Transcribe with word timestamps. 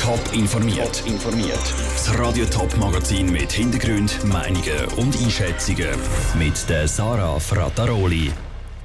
Top 0.00 0.32
informiert. 0.32 1.02
informiert. 1.06 1.74
Das 1.92 2.18
Radio 2.18 2.46
Top 2.46 2.74
Magazin 2.78 3.30
mit 3.30 3.52
Hintergrund, 3.52 4.24
Meinungen 4.24 4.86
und 4.96 5.14
Einschätzungen 5.22 5.90
mit 6.38 6.66
der 6.70 6.88
Sarah 6.88 7.38
Frataroli. 7.38 8.32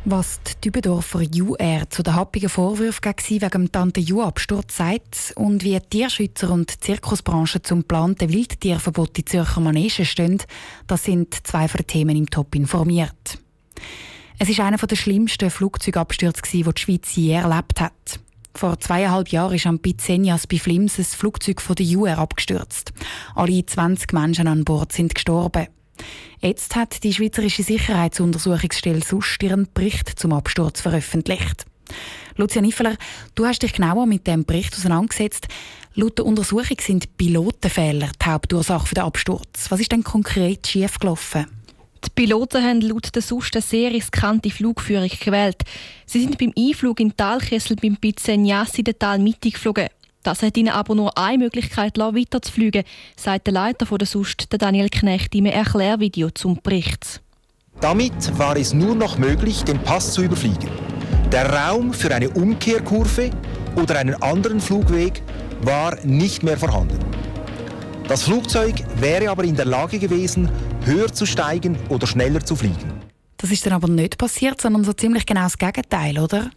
Was 0.04 0.41
die 0.41 0.59
Dübendorfer 0.59 1.20
UR 1.20 1.89
zu 1.89 2.04
den 2.04 2.15
happigen 2.15 2.49
Vorwürfen 2.49 2.99
gegen 3.01 3.21
sie 3.21 3.41
wegen 3.41 3.49
dem 3.49 3.71
Tante 3.71 4.01
Ju-Absturz 4.01 4.75
sagt 4.75 5.33
und 5.38 5.63
wie 5.63 5.79
die 5.79 5.89
Tierschützer 5.89 6.51
und 6.51 6.74
die 6.74 6.79
Zirkusbranche 6.81 7.62
zum 7.62 7.79
geplanten 7.79 8.29
Wildtierverbot 8.29 9.18
in 9.18 9.26
Zürcher 9.26 9.62
Manege 9.62 10.04
stehen, 10.04 10.44
das 10.86 11.06
sind 11.06 11.47
zwei 11.47 11.70
von 11.70 11.78
den 11.78 11.88
Themen 11.88 12.18
im 12.18 12.29
Top 12.29 12.54
informiert. 12.56 13.40
Es 14.38 14.50
ist 14.50 14.60
einer 14.60 14.78
der 14.78 14.96
schlimmsten 14.97 15.50
Flugzeugabstürze, 15.50 16.41
die 16.52 16.63
die 16.63 16.82
Schweiz 16.82 17.16
je 17.16 17.32
erlebt 17.32 17.80
hat. 17.80 18.20
Vor 18.55 18.80
zweieinhalb 18.80 19.30
Jahren 19.30 19.55
ist 19.55 19.67
am 19.67 19.80
Pizzenias 19.80 20.48
bei 20.48 20.58
Flims 20.58 20.98
ein 20.98 21.04
Flugzeug 21.04 21.62
von 21.62 21.76
der 21.76 21.85
UR 21.85 22.17
abgestürzt. 22.17 22.94
Alle 23.36 23.66
20 23.66 24.14
Menschen 24.14 24.48
an 24.48 24.64
Bord 24.64 24.94
sind 24.94 25.14
gestorben. 25.14 25.68
Jetzt 26.40 26.76
hat 26.76 27.04
die 27.04 27.14
Schweizerische 27.14 27.64
Sicherheitsuntersuchungsstelle 27.64 29.04
SUST 29.04 29.44
ihren 29.44 29.68
Bericht 29.73 30.18
zum 30.18 30.31
Absturz 30.31 30.80
veröffentlicht. 30.80 31.66
Lucia 32.38 32.62
Niffeler, 32.62 32.95
du 33.36 33.45
hast 33.45 33.62
dich 33.62 33.73
genauer 33.73 34.05
mit 34.05 34.26
dem 34.26 34.45
Bericht 34.45 34.73
auseinandergesetzt. 34.73 35.48
Laut 35.94 36.17
der 36.17 36.26
Untersuchung 36.26 36.78
sind 36.80 37.17
Pilotenfehler 37.17 38.09
die 38.22 38.26
Hauptursache 38.26 38.88
für 38.88 38.95
den 38.95 39.03
Absturz. 39.03 39.70
Was 39.70 39.81
ist 39.81 39.92
denn 39.92 40.03
konkret 40.03 40.66
schiefgelaufen? 40.66 41.48
Die 42.05 42.12
Piloten 42.14 42.64
haben 42.64 42.82
laut 42.82 43.14
der 43.16 43.22
SUST 43.22 43.55
eine 43.55 43.62
sehr 43.62 43.91
riskante 43.91 44.50
Flugführung 44.50 45.09
gewählt. 45.23 45.62
Sie 46.05 46.22
sind 46.22 46.38
beim 46.38 46.54
Einflug 46.58 47.00
in 47.00 47.16
Talkessel 47.16 47.76
beim 47.76 47.98
Pizzenias 47.98 48.78
in 48.78 48.84
der 48.84 48.98
Talmitte 48.98 49.50
geflogen. 49.50 49.88
Das 50.23 50.41
hat 50.41 50.58
ihnen 50.58 50.70
aber 50.70 50.95
nur 50.95 51.16
eine 51.18 51.38
Möglichkeit, 51.38 51.98
weiter 51.98 52.41
zu 52.41 52.52
fliegen, 52.52 52.84
sagt 53.16 53.48
der 53.48 53.54
Leiter 53.54 53.86
der 53.86 54.08
SUST, 54.08 54.48
Daniel 54.50 54.89
Knecht, 54.89 55.36
im 55.36 55.45
Erklärvideo 55.45 56.31
zum 56.31 56.59
Bericht. 56.61 57.22
Damit 57.81 58.38
war 58.38 58.58
es 58.58 58.73
nur 58.73 58.95
noch 58.95 59.17
möglich, 59.17 59.64
den 59.64 59.78
Pass 59.80 60.14
zu 60.14 60.23
überfliegen. 60.23 60.70
Der 61.31 61.52
Raum 61.52 61.94
für 61.94 62.14
eine 62.14 62.30
Umkehrkurve 62.30 63.30
oder 63.76 64.00
einen 64.00 64.16
anderen 64.22 64.59
Flugweg 64.59 65.22
war 65.61 65.95
nicht 66.03 66.42
mehr 66.42 66.58
vorhanden. 66.58 67.00
Das 68.08 68.23
Flugzeug 68.23 68.76
wäre 68.98 69.30
aber 69.30 69.44
in 69.44 69.56
der 69.56 69.66
Lage 69.66 70.00
gewesen, 70.00 70.50
höher 70.86 71.11
zu 71.11 71.25
steigen 71.25 71.78
oder 71.89 72.08
schneller 72.08 72.45
zu 72.45 72.55
fliegen. 72.55 73.02
Das 73.38 73.52
ist 73.52 73.66
dann 73.66 73.73
aber 73.73 73.88
nicht 73.88 74.17
passiert, 74.17 74.61
sondern 74.61 74.83
so 74.83 74.94
ziemlich 74.94 75.25
genau 75.25 75.44
das 75.44 75.58
Gegenteil, 75.58 76.19
oder? 76.19 76.52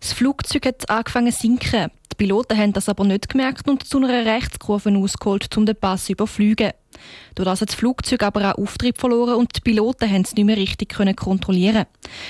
Das 0.00 0.12
Flugzeug 0.12 0.66
hat 0.66 0.90
angefangen 0.90 1.32
zu 1.32 1.40
sinken. 1.40 1.90
Die 2.12 2.16
Piloten 2.16 2.58
haben 2.58 2.72
das 2.72 2.88
aber 2.88 3.04
nicht 3.04 3.28
gemerkt 3.28 3.68
und 3.68 3.86
zu 3.86 3.98
einer 3.98 4.24
Rechtskurve 4.24 4.90
ausgeholt, 4.96 5.56
um 5.56 5.66
den 5.66 5.76
Pass 5.76 6.06
zu 6.06 6.12
überfliegen. 6.12 6.72
Durch 7.34 7.46
das 7.46 7.60
hat 7.60 7.68
das 7.70 7.76
Flugzeug 7.76 8.22
aber 8.22 8.52
auch 8.52 8.58
Auftrieb 8.58 8.98
verloren 8.98 9.36
und 9.36 9.56
die 9.56 9.60
Piloten 9.60 10.10
haben 10.10 10.22
es 10.22 10.34
nicht 10.34 10.44
mehr 10.44 10.56
richtig 10.56 10.94
kontrollieren. 11.16 11.86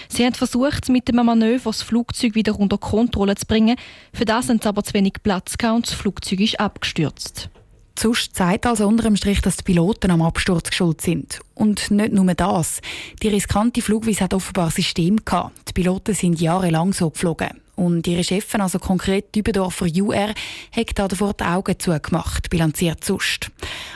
Sie 0.09 0.25
haben 0.25 0.35
versucht, 0.35 0.89
mit 0.89 1.09
dem 1.09 1.17
Manöver 1.17 1.71
das 1.71 1.83
Flugzeug 1.83 2.35
wieder 2.35 2.59
unter 2.59 2.79
Kontrolle 2.79 3.35
zu 3.35 3.47
bringen. 3.47 3.77
Für 4.13 4.25
das 4.25 4.49
haben 4.49 4.61
sie 4.63 4.69
aber 4.69 4.85
zu 4.85 4.95
wenig 4.95 5.15
Platz 5.23 5.59
gehabt 5.59 5.77
und 5.77 5.87
das 5.87 5.95
Flugzeug 5.95 6.41
ist 6.41 6.61
abgestürzt. 6.61 7.51
Sonst 7.99 8.35
zeigt 8.35 8.67
also 8.67 8.87
unter 8.87 9.05
dem 9.05 9.17
Strich, 9.17 9.41
dass 9.41 9.57
die 9.57 9.65
Piloten 9.65 10.11
am 10.11 10.23
Absturz 10.23 10.75
schuld 10.75 11.01
sind. 11.01 11.41
Und 11.55 11.91
nicht 11.91 12.13
nur 12.13 12.35
das. 12.35 12.81
Die 13.23 13.29
riskante 13.29 13.83
Flugweise 13.83 14.25
hat 14.25 14.35
offenbar 14.35 14.71
System 14.71 15.25
gehabt. 15.25 15.69
Die 15.69 15.73
Piloten 15.73 16.15
sind 16.15 16.41
jahrelang 16.41 16.93
so 16.93 17.11
geflogen. 17.11 17.61
Und 17.75 18.07
ihre 18.07 18.25
Chefin, 18.25 18.61
also 18.61 18.79
konkret 18.79 19.35
Dübendorfer 19.35 19.87
UR, 19.87 20.35
hat 20.73 20.99
davor 20.99 21.33
die 21.35 21.45
Augen 21.45 21.79
zugemacht, 21.79 22.51
bilanziert 22.51 23.05
Sust. 23.05 23.51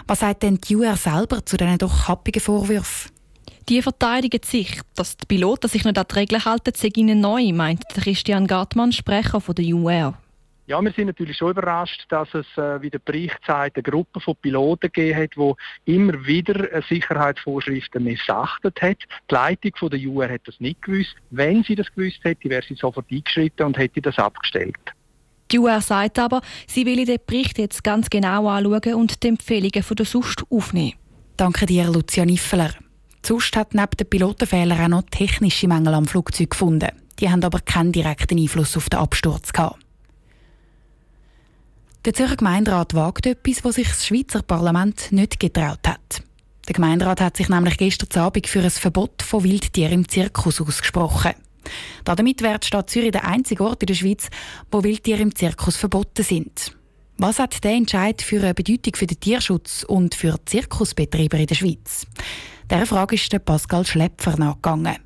Was 0.06 0.20
sagt 0.20 0.42
denn 0.42 0.60
die 0.60 0.77
UR 0.77 0.97
selber 0.97 1.44
zu 1.44 1.56
diesen 1.56 1.78
doch 1.78 2.08
happigen 2.08 2.41
Vorwürfen? 2.41 3.10
Die 3.69 3.83
verteidigen 3.83 4.41
sich, 4.44 4.81
dass 4.94 5.16
die 5.16 5.26
Piloten 5.26 5.69
sich 5.69 5.84
nicht 5.84 5.99
an 5.99 6.06
die 6.09 6.15
Regeln 6.15 6.44
halten, 6.44 6.72
sei 6.76 6.91
ihnen 6.94 7.20
neu, 7.20 7.53
meint 7.53 7.82
Christian 7.88 8.47
Gartmann, 8.47 8.93
Sprecher 8.93 9.41
von 9.41 9.56
der 9.56 9.65
UR. 9.66 10.15
Ja, 10.69 10.82
wir 10.82 10.93
sind 10.93 11.06
natürlich 11.06 11.37
schon 11.37 11.53
überrascht, 11.53 12.06
dass 12.09 12.28
es, 12.34 12.47
äh, 12.56 12.82
wie 12.82 12.91
der 12.91 12.99
Bericht 12.99 13.38
zeigt, 13.47 13.77
eine 13.77 13.84
Gruppe 13.84 14.19
von 14.19 14.34
Piloten 14.34 14.91
gegeben 14.93 15.22
hat, 15.22 15.31
die 15.37 15.94
immer 15.94 16.27
wieder 16.27 16.72
äh, 16.72 16.82
Sicherheitsvorschriften 16.88 18.03
missachtet 18.03 18.82
hat. 18.82 18.99
Die 19.31 19.34
Leitung 19.34 19.72
von 19.78 19.91
der 19.91 20.00
UR 20.00 20.28
hat 20.28 20.41
das 20.47 20.59
nicht 20.59 20.82
gewusst. 20.82 21.15
Wenn 21.31 21.62
sie 21.62 21.76
das 21.76 21.87
gewusst 21.94 22.19
hätte, 22.25 22.50
wäre 22.50 22.65
sie 22.66 22.75
sofort 22.75 23.06
eingeschritten 23.12 23.65
und 23.65 23.78
hätte 23.78 24.03
das 24.03 24.19
abgestellt. 24.19 24.75
Die 25.53 25.60
UR 25.60 25.81
sagt 25.81 26.19
aber, 26.19 26.41
sie 26.66 26.84
will 26.84 27.05
den 27.05 27.21
Bericht 27.25 27.59
jetzt 27.59 27.84
ganz 27.84 28.10
genau 28.10 28.49
anschauen 28.49 28.94
und 28.94 29.22
die 29.22 29.28
Empfehlungen 29.28 29.84
von 29.84 29.97
der 29.97 30.06
SUST 30.06 30.43
aufnehmen. 30.50 30.94
Danke 31.37 31.66
dir, 31.66 31.84
Lucia 31.84 32.25
Niffeler. 32.25 32.71
Die 33.25 33.28
SUST 33.28 33.56
hat 33.56 33.72
neben 33.72 33.97
den 34.00 34.10
Pilotenfehlern 34.10 34.81
auch 34.81 34.88
noch 34.88 35.10
technische 35.12 35.69
Mängel 35.69 35.94
am 35.94 36.06
Flugzeug 36.06 36.50
gefunden. 36.50 36.91
Die 37.21 37.31
haben 37.31 37.44
aber 37.44 37.60
keinen 37.60 37.93
direkten 37.93 38.37
Einfluss 38.37 38.76
auf 38.76 38.91
den 38.91 38.99
Absturz 38.99 39.53
gehabt. 39.53 39.85
Der 42.06 42.15
Zürcher 42.15 42.37
Gemeinderat 42.37 42.94
wagt 42.94 43.27
etwas, 43.27 43.65
was 43.65 43.75
sich 43.75 43.89
das 43.89 44.06
Schweizer 44.06 44.41
Parlament 44.41 45.11
nicht 45.11 45.41
getraut 45.41 45.81
hat. 45.89 46.22
Der 46.69 46.75
Gemeinderat 46.75 47.21
hat 47.21 47.37
sich 47.37 47.49
nämlich 47.49 47.78
gestern 47.78 48.22
Abend 48.22 48.47
für 48.47 48.61
ein 48.61 48.71
Verbot 48.71 49.22
von 49.22 49.43
Wildtieren 49.43 49.93
im 49.93 50.09
Zirkus 50.09 50.61
ausgesprochen. 50.61 51.33
Damit 52.05 52.43
wird 52.43 52.62
die 52.62 52.67
Stadt 52.69 52.91
Zürich 52.91 53.11
der 53.11 53.27
einzige 53.27 53.65
Ort 53.65 53.83
in 53.83 53.89
der 53.89 53.94
Schweiz, 53.94 54.28
wo 54.71 54.84
Wildtiere 54.84 55.21
im 55.21 55.34
Zirkus 55.34 55.77
verboten 55.77 56.22
sind. 56.22 56.77
Was 57.19 57.41
hat 57.41 57.65
der 57.65 57.72
Entscheid 57.72 58.23
für 58.23 58.41
eine 58.41 58.55
Bedeutung 58.55 58.94
für 58.94 59.09
den 59.09 59.19
Tierschutz 59.19 59.83
und 59.83 60.15
für 60.15 60.38
Zirkusbetreiber 60.44 61.38
in 61.38 61.47
der 61.47 61.56
Schweiz? 61.56 62.06
Dieser 62.71 62.87
Frage 62.87 63.17
ist 63.17 63.44
Pascal 63.44 63.84
Schlepfer 63.84 64.38
nachgegangen. 64.38 65.06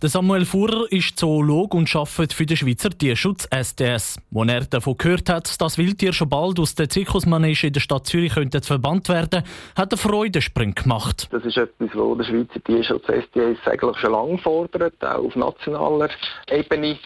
Der 0.00 0.08
Samuel 0.08 0.44
Fuhrer 0.44 0.86
ist 0.92 1.18
Zoolog 1.18 1.74
und 1.74 1.92
arbeitet 1.96 2.32
für 2.32 2.46
den 2.46 2.56
Schweizer 2.56 2.90
Tierschutz 2.90 3.48
SDS. 3.50 4.20
Als 4.32 4.48
er 4.48 4.60
davon 4.60 4.96
gehört 4.96 5.28
hat, 5.28 5.60
dass 5.60 5.76
Wildtiere 5.76 6.12
schon 6.12 6.28
bald 6.28 6.60
aus 6.60 6.76
der 6.76 6.88
Zirkusmanege 6.88 7.66
in 7.66 7.72
der 7.72 7.80
Stadt 7.80 8.06
Zürich 8.06 8.32
könnten 8.32 8.62
verbannt 8.62 9.08
werden 9.08 9.42
hat 9.74 9.92
er 9.92 9.98
Freudensprung 9.98 10.72
gemacht. 10.76 11.26
Das 11.32 11.44
ist 11.44 11.56
etwas, 11.56 11.88
was 11.94 12.18
der 12.18 12.24
Schweizer 12.24 12.62
Tierschutz 12.64 13.08
SDS 13.08 13.58
eigentlich 13.66 13.98
schon 13.98 14.12
lange 14.12 14.38
fordert, 14.38 15.04
auch 15.04 15.24
auf 15.24 15.34
nationaler 15.34 16.10
Ebene 16.48 16.96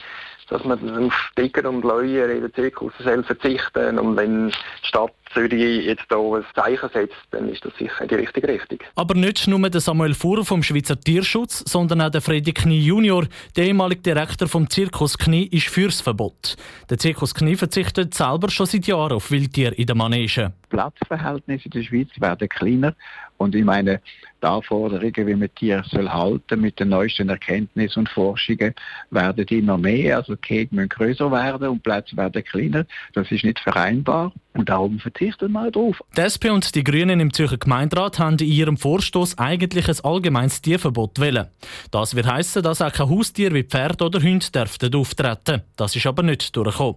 dass 0.48 0.64
man 0.64 1.06
auf 1.06 1.30
Tiger 1.34 1.66
und 1.70 1.82
Läuer 1.82 2.28
in 2.28 2.42
der 2.42 2.52
Zirkus 2.52 2.92
verzichten 2.96 3.98
Und 3.98 4.16
wenn 4.16 4.48
die 4.48 4.86
Stadt 4.86 5.14
Zürich 5.32 5.84
jetzt 5.84 6.04
hier 6.08 6.18
ein 6.18 6.44
Zeichen 6.54 6.88
setzt, 6.92 7.16
dann 7.30 7.48
ist 7.48 7.64
das 7.64 7.72
sicher 7.76 8.06
die 8.06 8.14
richtige 8.14 8.48
Richtung. 8.48 8.78
Aber 8.94 9.14
nicht 9.14 9.46
nur 9.46 9.70
der 9.70 9.80
Samuel 9.80 10.14
Fuhrer 10.14 10.44
vom 10.44 10.62
Schweizer 10.62 10.98
Tierschutz, 10.98 11.64
sondern 11.66 12.00
auch 12.02 12.10
der 12.10 12.20
Freddy 12.20 12.52
Knie 12.52 12.80
Junior, 12.80 13.26
der 13.56 13.66
ehemalige 13.66 14.02
Direktor 14.02 14.48
vom 14.48 14.68
Zirkus 14.68 15.18
Knie, 15.18 15.46
ist 15.46 15.68
fürs 15.68 16.00
Verbot. 16.00 16.56
Der 16.90 16.98
Zirkus 16.98 17.34
Knie 17.34 17.56
verzichtet 17.56 18.14
selber 18.14 18.50
schon 18.50 18.66
seit 18.66 18.86
Jahren 18.86 19.12
auf 19.12 19.30
Wildtiere 19.30 19.74
in 19.74 19.86
der 19.86 19.96
Manege. 19.96 20.52
Platzverhältnisse 20.68 21.66
in 21.66 21.70
der 21.72 21.82
Schweiz 21.82 22.08
werden 22.18 22.48
kleiner 22.48 22.94
und 23.42 23.54
ich 23.54 23.64
meine, 23.64 24.00
die 24.42 24.46
Anforderungen, 24.46 25.26
wie 25.26 25.34
man 25.34 25.54
Tiere 25.54 25.84
soll 25.88 26.08
halten 26.08 26.60
mit 26.60 26.78
den 26.78 26.90
neuesten 26.90 27.28
Erkenntnissen 27.28 28.00
und 28.00 28.08
Forschungen, 28.08 28.74
werden 29.10 29.46
immer 29.48 29.78
mehr. 29.78 30.18
Also 30.18 30.34
die 30.34 30.40
Käge 30.40 30.74
müssen 30.74 30.88
größer 30.88 31.30
werden 31.30 31.68
und 31.68 31.82
Plätze 31.82 32.16
werden 32.16 32.44
kleiner. 32.44 32.86
Das 33.14 33.30
ist 33.30 33.44
nicht 33.44 33.58
vereinbar 33.58 34.32
und 34.54 34.68
darum 34.68 34.98
verzichten 35.22 35.52
wir 35.52 35.70
darauf. 35.70 36.02
Die 36.16 36.20
SP 36.20 36.50
und 36.50 36.74
die 36.74 36.84
Grünen 36.84 37.20
im 37.20 37.32
Zürcher 37.32 37.58
Gemeinderat 37.58 38.18
haben 38.18 38.36
in 38.38 38.48
ihrem 38.48 38.76
Vorstoß 38.76 39.38
eigentlich 39.38 39.88
ein 39.88 40.04
allgemeines 40.04 40.60
Tierverbot 40.62 41.20
wählen. 41.20 41.48
Das 41.90 42.14
wird 42.14 42.26
heißen, 42.26 42.62
dass 42.62 42.82
auch 42.82 42.92
kein 42.92 43.08
Haustier 43.08 43.54
wie 43.54 43.62
Pferd 43.62 44.02
oder 44.02 44.20
Hund 44.22 44.54
dürften 44.54 44.94
auftreten. 44.94 45.62
Das 45.76 45.94
ist 45.94 46.06
aber 46.06 46.22
nicht 46.22 46.54
durchgekommen. 46.56 46.96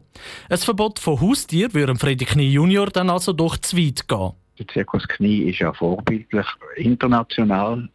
Ein 0.49 0.57
Verbot 0.57 0.99
von 0.99 1.21
Haustier 1.21 1.73
würde 1.73 1.95
Freddy 1.95 2.25
Knie 2.25 2.51
Junior 2.51 2.87
dann 2.87 3.09
also 3.09 3.33
doch 3.33 3.57
zu 3.57 3.77
weit 3.77 4.07
gehen. 4.07 4.31
Der 4.57 4.67
Zirkus 4.69 5.07
Knie 5.07 5.49
ist 5.49 5.59
ja 5.59 5.73
vorbildlich 5.73 6.47
international 6.77 7.89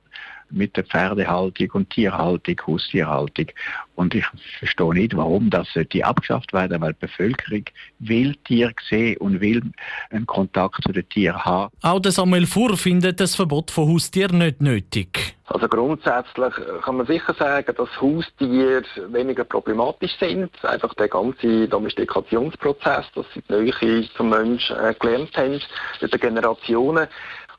mit 0.50 0.76
der 0.76 0.84
Pferdehaltung 0.84 1.70
und 1.72 1.90
Tierhaltung, 1.90 2.56
Haustierhaltung. 2.66 3.46
Und 3.94 4.14
ich 4.14 4.24
verstehe 4.58 4.94
nicht, 4.94 5.16
warum 5.16 5.50
das 5.50 5.68
die 5.92 6.04
abgeschafft 6.04 6.52
werden, 6.52 6.80
weil 6.80 6.94
die 6.94 7.06
Bevölkerung 7.06 7.64
will 7.98 8.34
Tiere 8.44 8.72
sehen 8.88 9.18
und 9.18 9.40
will 9.40 9.62
einen 10.10 10.26
Kontakt 10.26 10.82
zu 10.84 10.92
den 10.92 11.08
Tieren 11.08 11.44
haben. 11.44 11.72
Auch 11.82 12.00
der 12.00 12.12
Samuel 12.12 12.46
Fuhr 12.46 12.76
findet 12.76 13.20
das 13.20 13.36
Verbot 13.36 13.70
von 13.70 13.88
Haustieren 13.92 14.38
nicht 14.38 14.60
nötig. 14.60 15.36
Also 15.46 15.66
grundsätzlich 15.68 16.54
kann 16.82 16.96
man 16.96 17.06
sicher 17.06 17.34
sagen, 17.34 17.74
dass 17.76 18.00
Haustiere 18.00 18.84
weniger 19.08 19.42
problematisch 19.42 20.16
sind. 20.20 20.50
Einfach 20.64 20.94
der 20.94 21.08
ganze 21.08 21.66
Domestikationsprozess, 21.66 23.06
dass 23.14 23.26
sie 23.34 23.42
die 23.48 23.54
Nähe 23.54 24.08
zum 24.16 24.30
Menschen 24.30 24.76
äh, 24.76 24.94
gelernt 24.98 25.36
haben, 25.36 25.60
über 26.00 26.18
Generationen. 26.18 27.08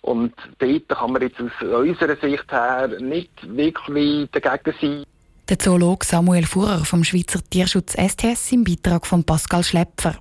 Und 0.02 0.34
dort 0.58 0.90
kann 0.90 1.12
man 1.12 1.22
jetzt 1.22 1.40
aus 1.40 1.52
unserer 1.62 2.16
Sicht 2.18 2.52
her 2.52 2.90
nicht 3.00 3.32
wirklich 3.44 4.30
dagegen 4.32 4.76
sein. 4.82 5.04
Der 5.48 5.60
Zoolog 5.60 6.04
Samuel 6.04 6.46
Fuhrer 6.46 6.86
vom 6.86 7.04
Schweizer 7.04 7.40
Tierschutz 7.50 7.94
STS 7.94 8.52
im 8.52 8.64
Beitrag 8.64 9.06
von 9.06 9.24
Pascal 9.24 9.64
Schlepfer. 9.64 10.16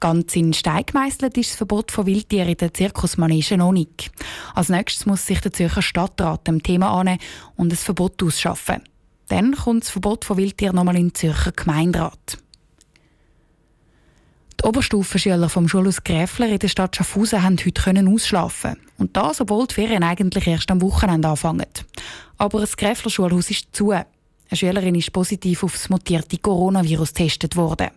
Ganz 0.00 0.34
in 0.34 0.52
Stein 0.52 0.84
gemeißelt 0.84 1.38
ist 1.38 1.50
das 1.50 1.56
Verbot 1.56 1.92
von 1.92 2.06
Wildtieren 2.06 2.48
in 2.48 2.56
der 2.56 2.74
Zirkusmanege 2.74 3.56
noch 3.56 3.70
nicht. 3.70 4.10
Als 4.54 4.68
nächstes 4.68 5.06
muss 5.06 5.24
sich 5.24 5.40
der 5.40 5.52
Zürcher 5.52 5.82
Stadtrat 5.82 6.48
dem 6.48 6.60
Thema 6.60 6.90
annehmen 6.90 7.20
und 7.56 7.72
ein 7.72 7.76
Verbot 7.76 8.20
ausschaffen. 8.20 8.82
Dann 9.28 9.54
kommt 9.54 9.84
das 9.84 9.90
Verbot 9.90 10.24
von 10.24 10.36
Wildtieren 10.36 10.74
nochmal 10.74 10.96
in 10.96 11.10
den 11.10 11.14
Zürcher 11.14 11.52
Gemeinderat. 11.52 12.41
Die 14.62 14.68
Oberstufenschüler 14.68 15.48
vom 15.48 15.66
Schulhaus 15.66 16.04
Gräfler 16.04 16.46
in 16.46 16.58
der 16.60 16.68
Stadt 16.68 16.94
Schaffhausen 16.94 17.42
haben 17.42 17.56
heute 17.58 18.08
ausschlafen. 18.08 18.76
Und 18.96 19.16
das, 19.16 19.40
obwohl 19.40 19.66
die 19.66 19.74
Ferien 19.74 20.04
eigentlich 20.04 20.46
erst 20.46 20.70
am 20.70 20.80
Wochenende 20.80 21.26
anfangen. 21.26 21.66
Aber 22.38 22.60
das 22.60 22.76
Gräfler 22.76 23.10
Schulhaus 23.10 23.50
ist 23.50 23.74
zu. 23.74 23.90
Eine 23.90 24.06
Schülerin 24.52 24.94
ist 24.94 25.12
positiv 25.12 25.64
auf 25.64 25.72
das 25.72 25.88
mutierte 25.88 26.38
Coronavirus 26.38 27.12
getestet 27.12 27.56
worden. 27.56 27.88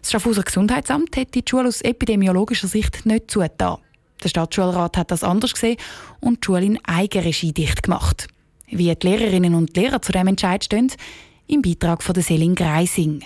Das 0.00 0.12
Schaffhauser 0.12 0.44
Gesundheitsamt 0.44 1.16
hat 1.16 1.34
die 1.34 1.42
Schule 1.48 1.66
aus 1.66 1.80
epidemiologischer 1.80 2.68
Sicht 2.68 3.04
nicht 3.04 3.28
zugetan. 3.28 3.78
Der 4.22 4.28
Stadtschulrat 4.28 4.96
hat 4.96 5.10
das 5.10 5.24
anders 5.24 5.54
gesehen 5.54 5.76
und 6.20 6.36
die 6.36 6.46
Schule 6.46 6.66
in 6.66 6.84
Eigenregie 6.84 7.52
dicht 7.52 7.82
gemacht. 7.82 8.28
Wie 8.68 8.94
die 8.94 9.06
Lehrerinnen 9.06 9.56
und 9.56 9.76
Lehrer 9.76 10.00
zu 10.00 10.12
dem 10.12 10.28
Entscheid 10.28 10.64
stehen, 10.64 10.92
im 11.48 11.62
Beitrag 11.62 12.04
von 12.04 12.14
Selin 12.14 12.54
Greising. 12.54 13.24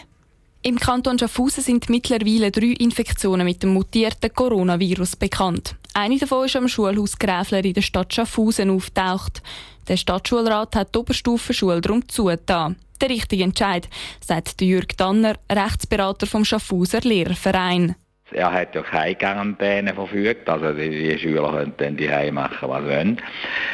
Im 0.66 0.78
Kanton 0.78 1.18
Schaffhausen 1.18 1.62
sind 1.62 1.90
mittlerweile 1.90 2.50
drei 2.50 2.72
Infektionen 2.78 3.44
mit 3.44 3.62
dem 3.62 3.74
mutierten 3.74 4.32
Coronavirus 4.32 5.14
bekannt. 5.16 5.76
Eine 5.92 6.16
davon 6.16 6.46
ist 6.46 6.56
am 6.56 6.68
Schulhaus 6.68 7.18
Gräfler 7.18 7.62
in 7.62 7.74
der 7.74 7.82
Stadt 7.82 8.14
Schaffhausen 8.14 8.70
auftaucht. 8.70 9.42
Der 9.88 9.98
Stadtschulrat 9.98 10.74
hat 10.74 10.94
die 10.94 11.00
Oberstufenschule 11.00 11.82
darum 11.82 12.08
zugetan. 12.08 12.76
Der 12.98 13.10
richtige 13.10 13.44
Entscheid, 13.44 13.90
sagt 14.22 14.62
Jürg 14.62 14.96
Danner, 14.96 15.36
Rechtsberater 15.52 16.26
vom 16.26 16.46
Schaffhauser 16.46 17.02
Lehrerverein. 17.02 17.94
Er 18.34 18.52
hat 18.52 18.74
ja 18.74 18.82
keine 18.82 19.14
Quarantäne 19.14 19.94
verfügt, 19.94 20.48
also 20.48 20.72
die, 20.72 20.90
die 20.90 21.18
Schüler 21.18 21.50
können 21.52 21.72
dann 21.76 21.96
die 21.96 22.30
machen, 22.32 22.68
was 22.68 22.82
sie 22.82 22.88
wollen. 22.88 23.22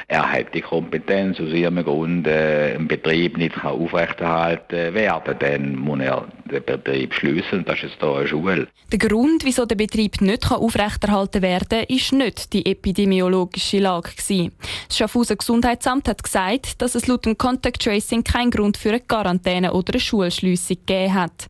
Er 0.09 0.31
hat 0.31 0.55
die 0.55 0.61
Kompetenz 0.61 1.41
aus 1.41 1.49
ihrem 1.49 1.83
Grund, 1.85 2.27
äh, 2.27 2.75
einen 2.75 2.89
Betrieb 2.89 3.39
nicht 3.39 3.55
kann 3.55 3.73
aufrechterhalten 3.73 4.95
werden, 4.95 5.37
dann 5.39 5.77
muss 5.77 6.01
er 6.01 6.27
den 6.51 6.63
Betrieb 6.65 7.15
schließen. 7.15 7.65
Das 7.65 7.83
ist 7.83 7.97
hier 8.01 8.15
eine 8.15 8.29
Schule. 8.29 8.69
Der 8.93 8.99
Grund, 8.99 9.45
wieso 9.45 9.67
der 9.67 9.77
Betrieb 9.77 10.21
nicht 10.21 10.49
kann 10.49 10.59
aufrechterhalten 10.59 11.43
werden 11.43 11.69
kann, 11.69 11.85
ist 11.89 12.13
nicht 12.13 12.53
die 12.53 12.67
epidemiologische 12.67 13.79
Lage. 13.79 14.11
Gewesen. 14.11 14.53
Das 14.89 14.99
Schaffhauser 14.99 15.37
Gesundheitsamt 15.37 16.09
hat 16.09 16.23
gesagt, 16.23 16.83
dass 16.83 16.95
es 16.95 17.07
laut 17.07 17.27
dem 17.27 17.39
Contact 17.39 17.83
Tracing 17.83 18.25
keinen 18.25 18.51
Grund 18.51 18.77
für 18.77 18.91
eine 18.91 19.01
Quarantäne 19.01 19.73
oder 19.73 19.95
eine 19.95 20.01
Schulschliessung 20.01 20.77
gegeben 20.87 21.15
hat. 21.15 21.49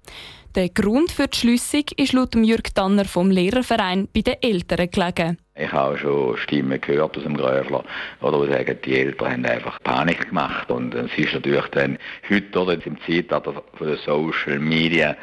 Der 0.57 0.69
Grund 0.69 1.13
für 1.13 1.29
die 1.29 1.39
Schliessung 1.39 1.85
ist 1.97 2.13
laut 2.13 2.35
Jürg 2.35 2.75
Tanner 2.75 3.05
vom 3.05 3.31
Lehrerverein 3.31 4.09
bei 4.13 4.23
den 4.23 4.35
Eltern 4.43 4.91
gelegen. 4.91 5.39
Ich 5.55 5.71
habe 5.71 5.97
schon 5.97 6.37
Stimmen 6.39 6.81
gehört 6.81 7.17
aus 7.17 7.23
dem 7.23 7.37
Gröfler, 7.37 7.85
oder 8.21 8.45
die 8.45 8.53
sagen, 8.53 8.79
die 8.85 8.99
Eltern 8.99 9.31
haben 9.31 9.45
einfach 9.45 9.81
Panik 9.85 10.29
gemacht. 10.29 10.69
Und 10.73 10.93
es 10.93 11.17
ist 11.17 11.35
natürlich 11.35 11.67
dann 11.67 11.99
heute, 12.29 12.59
oder 12.59 12.85
im 12.85 12.99
Zeitalter 13.07 13.63
von 13.75 13.87
den 13.87 13.99
Social 13.99 14.59
Media, 14.59 15.17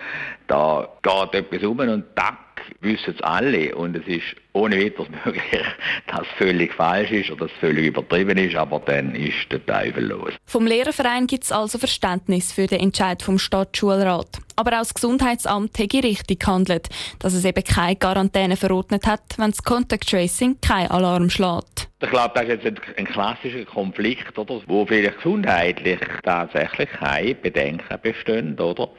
da 0.48 0.88
geht 1.02 1.36
etwas 1.36 1.64
um 1.64 1.80
und 1.80 2.06
tack, 2.16 2.48
wissen 2.82 3.14
es 3.16 3.22
alle. 3.22 3.76
Und 3.76 3.96
es 3.96 4.08
ist 4.08 4.36
ohne 4.54 4.84
weiteres 4.84 5.08
möglich, 5.26 5.44
dass 6.08 6.22
es 6.22 6.28
völlig 6.38 6.74
falsch 6.74 7.12
ist 7.12 7.32
oder 7.32 7.46
dass 7.46 7.52
es 7.52 7.60
völlig 7.60 7.88
übertrieben 7.88 8.38
ist, 8.38 8.56
aber 8.56 8.80
dann 8.80 9.16
ist 9.16 9.52
der 9.52 9.66
Teufel 9.66 10.08
los. 10.08 10.34
Vom 10.46 10.66
Lehrerverein 10.66 11.28
gibt 11.28 11.44
es 11.44 11.52
also 11.52 11.78
Verständnis 11.78 12.52
für 12.52 12.68
den 12.68 12.80
Entscheid 12.80 13.22
vom 13.22 13.40
Stadtschulrat. 13.40 14.40
Aber 14.56 14.74
auch 14.74 14.80
das 14.80 14.94
Gesundheitsamt 14.94 15.78
hätte 15.78 16.04
richtig 16.04 16.40
gehandelt, 16.40 16.90
dass 17.20 17.34
es 17.34 17.46
eben 17.46 17.64
keine 17.64 17.96
Quarantäne 17.96 18.58
verordnet 18.58 19.06
hat, 19.06 19.22
wenn 19.38 19.52
das 19.52 19.64
Contact 19.64 20.10
Tracing 20.10 20.60
keinen 20.62 20.90
Alarm 20.90 21.30
schlägt. 21.30 21.90
Ich 22.02 22.10
glaube, 22.10 22.32
das 22.36 22.44
ist 22.44 22.64
jetzt 22.64 22.82
ein 22.96 23.06
klassischer 23.06 23.66
Konflikt, 23.66 24.38
oder, 24.38 24.62
wo 24.68 24.86
vielleicht 24.86 25.18
gesundheitlich 25.18 26.00
tatsächlich 26.24 26.90
keine 26.92 27.36
Bedenken 27.36 28.00
bestehen, 28.02 28.60
oder? 28.60 28.90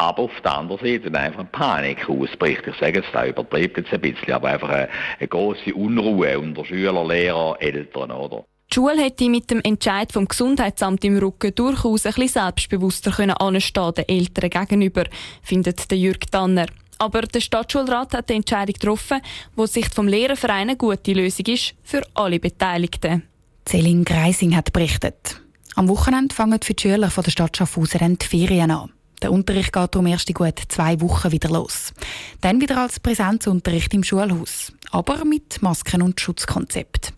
Aber 0.00 0.22
auf 0.22 0.40
der 0.42 0.56
anderen 0.56 0.84
Seite 0.84 1.18
einfach 1.18 1.44
Panik 1.52 2.08
ausbricht. 2.08 2.62
Ich 2.66 2.76
sage 2.76 3.00
es 3.00 3.06
da 3.12 3.26
übertreibt 3.26 3.76
jetzt 3.76 3.92
ein 3.92 4.00
bisschen, 4.00 4.32
aber 4.32 4.48
einfach 4.48 4.70
eine, 4.70 4.88
eine 5.18 5.28
große 5.28 5.74
Unruhe 5.74 6.38
unter 6.38 6.64
Schüler, 6.64 7.06
Lehrer, 7.06 7.56
Eltern, 7.60 8.10
oder? 8.10 8.44
Die 8.70 8.74
Schule 8.74 9.02
hätte 9.02 9.28
mit 9.28 9.50
dem 9.50 9.60
Entscheid 9.62 10.10
vom 10.12 10.26
Gesundheitsamt 10.26 11.04
im 11.04 11.18
Rücken 11.18 11.54
durchaus 11.54 12.06
ein 12.06 12.12
bisschen 12.14 12.28
selbstbewusster 12.28 13.10
können 13.10 13.32
anstehen 13.32 13.92
den 13.94 14.08
Eltern 14.08 14.48
gegenüber, 14.48 15.04
findet 15.42 15.90
der 15.90 15.98
Jürg 15.98 16.30
Tanner. 16.30 16.66
Aber 16.98 17.22
der 17.22 17.40
Stadtschulrat 17.40 18.14
hat 18.14 18.30
die 18.30 18.34
Entscheidung 18.34 18.74
getroffen, 18.74 19.20
wo 19.56 19.66
die 19.66 19.72
Sicht 19.72 19.94
vom 19.94 20.06
Lehrerverein 20.06 20.68
eine 20.68 20.76
gute 20.76 21.12
Lösung 21.12 21.46
ist 21.46 21.74
für 21.82 22.02
alle 22.14 22.38
Beteiligten. 22.38 23.24
Celine 23.66 24.04
Greising 24.04 24.56
hat 24.56 24.72
berichtet. 24.72 25.40
Am 25.74 25.88
Wochenende 25.88 26.34
fangen 26.34 26.60
für 26.62 26.74
die 26.74 26.82
Schüler 26.82 27.10
von 27.10 27.24
der 27.24 27.30
Stadt 27.32 27.56
Schaffhausen 27.56 28.18
die 28.18 28.26
Ferien 28.26 28.70
an. 28.70 28.92
Der 29.22 29.32
Unterricht 29.32 29.72
geht 29.72 29.94
darum 29.94 30.06
erst 30.06 30.28
in 30.28 30.34
gut 30.34 30.58
zwei 30.68 31.00
Wochen 31.00 31.30
wieder 31.32 31.50
los. 31.50 31.92
Dann 32.40 32.60
wieder 32.60 32.82
als 32.82 33.00
Präsenzunterricht 33.00 33.92
im 33.92 34.02
Schulhaus, 34.02 34.72
aber 34.90 35.24
mit 35.24 35.60
Masken- 35.62 36.02
und 36.02 36.20
Schutzkonzept. 36.20 37.12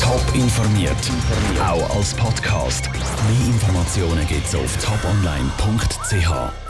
Top 0.00 0.34
informiert, 0.34 0.96
auch 1.60 1.96
als 1.96 2.14
Podcast. 2.14 2.90
Mehr 2.92 3.46
Informationen 3.46 4.26
gibt's 4.26 4.54
auf 4.54 4.76
toponline.ch. 4.76 6.63